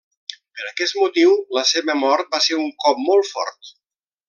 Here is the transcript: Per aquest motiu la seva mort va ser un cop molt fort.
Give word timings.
Per 0.59 0.63
aquest 0.69 0.97
motiu 0.99 1.35
la 1.59 1.65
seva 1.73 1.97
mort 2.05 2.33
va 2.37 2.41
ser 2.47 2.59
un 2.65 2.73
cop 2.87 3.05
molt 3.11 3.31
fort. 3.37 3.75